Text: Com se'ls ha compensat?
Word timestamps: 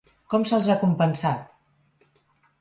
Com 0.33 0.45
se'ls 0.51 0.71
ha 0.73 0.77
compensat? 0.79 2.17